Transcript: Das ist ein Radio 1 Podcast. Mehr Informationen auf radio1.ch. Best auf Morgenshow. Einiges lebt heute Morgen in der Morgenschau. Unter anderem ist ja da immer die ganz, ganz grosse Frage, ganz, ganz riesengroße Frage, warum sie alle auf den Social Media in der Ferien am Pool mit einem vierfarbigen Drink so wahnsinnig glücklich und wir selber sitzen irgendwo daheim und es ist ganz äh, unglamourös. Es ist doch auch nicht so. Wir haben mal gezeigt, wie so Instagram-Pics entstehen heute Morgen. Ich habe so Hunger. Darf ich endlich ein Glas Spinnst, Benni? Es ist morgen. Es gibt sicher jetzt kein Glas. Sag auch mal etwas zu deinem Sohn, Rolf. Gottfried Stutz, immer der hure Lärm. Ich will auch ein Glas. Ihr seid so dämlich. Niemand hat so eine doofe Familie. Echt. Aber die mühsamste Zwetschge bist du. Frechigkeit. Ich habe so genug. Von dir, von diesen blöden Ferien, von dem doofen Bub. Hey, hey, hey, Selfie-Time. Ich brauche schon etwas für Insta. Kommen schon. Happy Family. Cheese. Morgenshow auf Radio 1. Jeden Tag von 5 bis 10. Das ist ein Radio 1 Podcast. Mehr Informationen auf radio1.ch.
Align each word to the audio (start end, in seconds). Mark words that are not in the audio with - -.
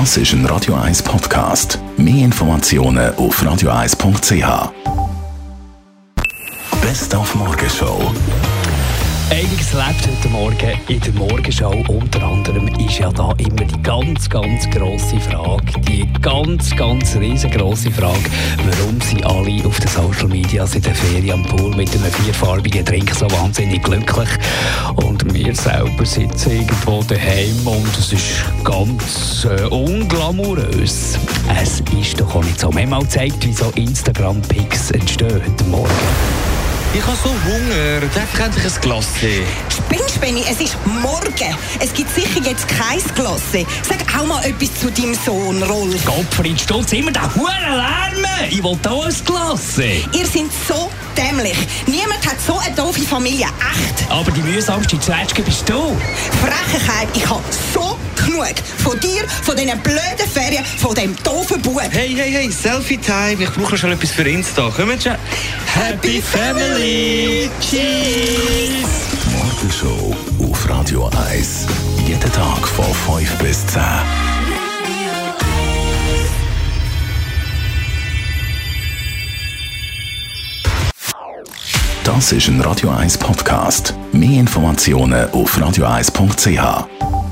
Das 0.00 0.16
ist 0.16 0.32
ein 0.32 0.44
Radio 0.46 0.74
1 0.74 1.04
Podcast. 1.04 1.78
Mehr 1.96 2.24
Informationen 2.24 3.14
auf 3.14 3.40
radio1.ch. 3.40 4.72
Best 6.82 7.14
auf 7.14 7.32
Morgenshow. 7.36 8.10
Einiges 9.30 9.72
lebt 9.72 10.08
heute 10.08 10.28
Morgen 10.30 10.80
in 10.88 11.00
der 11.00 11.12
Morgenschau. 11.12 11.84
Unter 11.86 12.24
anderem 12.24 12.66
ist 12.76 12.98
ja 12.98 13.12
da 13.12 13.32
immer 13.38 13.64
die 13.64 13.82
ganz, 13.84 14.28
ganz 14.28 14.68
grosse 14.70 15.20
Frage, 15.20 15.63
ganz, 16.44 16.76
ganz 16.76 17.16
riesengroße 17.16 17.90
Frage, 17.90 18.18
warum 18.64 19.00
sie 19.00 19.24
alle 19.24 19.64
auf 19.66 19.78
den 19.78 19.88
Social 19.88 20.28
Media 20.28 20.66
in 20.74 20.82
der 20.82 20.94
Ferien 20.94 21.32
am 21.32 21.42
Pool 21.42 21.74
mit 21.74 21.90
einem 21.94 22.12
vierfarbigen 22.12 22.84
Drink 22.84 23.14
so 23.14 23.30
wahnsinnig 23.30 23.82
glücklich 23.82 24.28
und 24.96 25.32
wir 25.32 25.54
selber 25.54 26.04
sitzen 26.04 26.52
irgendwo 26.52 27.02
daheim 27.04 27.66
und 27.66 27.98
es 27.98 28.12
ist 28.12 28.44
ganz 28.62 29.46
äh, 29.46 29.62
unglamourös. 29.68 31.18
Es 31.62 31.80
ist 31.98 32.20
doch 32.20 32.34
auch 32.34 32.44
nicht 32.44 32.60
so. 32.60 32.72
Wir 32.74 32.82
haben 32.82 32.90
mal 32.90 33.00
gezeigt, 33.00 33.46
wie 33.46 33.52
so 33.52 33.70
Instagram-Pics 33.74 34.90
entstehen 34.90 35.40
heute 35.46 35.64
Morgen. 35.64 35.93
Ich 36.96 37.04
habe 37.04 37.16
so 37.16 37.30
Hunger. 37.30 38.00
Darf 38.14 38.32
ich 38.32 38.40
endlich 38.40 38.64
ein 38.64 38.80
Glas 38.80 39.06
Spinnst, 39.68 40.20
Benni? 40.20 40.44
Es 40.48 40.60
ist 40.60 40.76
morgen. 41.02 41.56
Es 41.80 41.92
gibt 41.92 42.14
sicher 42.14 42.40
jetzt 42.44 42.68
kein 42.68 43.00
Glas. 43.16 43.42
Sag 43.82 44.16
auch 44.16 44.24
mal 44.24 44.44
etwas 44.44 44.78
zu 44.78 44.92
deinem 44.92 45.14
Sohn, 45.14 45.60
Rolf. 45.64 46.04
Gottfried 46.04 46.60
Stutz, 46.60 46.92
immer 46.92 47.10
der 47.10 47.34
hure 47.34 47.50
Lärm. 47.50 48.24
Ich 48.48 48.62
will 48.62 48.78
auch 48.88 49.06
ein 49.06 49.14
Glas. 49.24 49.76
Ihr 49.78 50.26
seid 50.26 50.50
so 50.68 50.88
dämlich. 51.16 51.56
Niemand 51.86 52.24
hat 52.24 52.40
so 52.40 52.58
eine 52.58 52.74
doofe 52.76 53.00
Familie. 53.00 53.46
Echt. 53.46 54.08
Aber 54.08 54.30
die 54.30 54.42
mühsamste 54.42 54.98
Zwetschge 55.00 55.42
bist 55.42 55.68
du. 55.68 55.96
Frechigkeit. 56.42 57.08
Ich 57.14 57.28
habe 57.28 57.42
so 57.72 57.93
genug. 58.34 58.54
Von 58.78 59.00
dir, 59.00 59.28
von 59.42 59.56
diesen 59.56 59.78
blöden 59.80 60.28
Ferien, 60.32 60.64
von 60.64 60.94
dem 60.94 61.16
doofen 61.22 61.60
Bub. 61.62 61.80
Hey, 61.90 62.14
hey, 62.14 62.32
hey, 62.32 62.50
Selfie-Time. 62.50 63.42
Ich 63.42 63.50
brauche 63.50 63.76
schon 63.76 63.92
etwas 63.92 64.10
für 64.10 64.28
Insta. 64.28 64.70
Kommen 64.70 65.00
schon. 65.00 65.14
Happy 65.66 66.20
Family. 66.20 67.50
Cheese. 67.60 68.86
Morgenshow 69.32 70.16
auf 70.40 70.68
Radio 70.68 71.10
1. 71.30 71.66
Jeden 72.06 72.32
Tag 72.32 72.68
von 72.68 72.84
5 73.18 73.38
bis 73.38 73.66
10. 73.66 73.82
Das 82.04 82.32
ist 82.32 82.48
ein 82.48 82.60
Radio 82.60 82.90
1 82.90 83.16
Podcast. 83.16 83.94
Mehr 84.12 84.40
Informationen 84.40 85.30
auf 85.30 85.56
radio1.ch. 85.56 87.23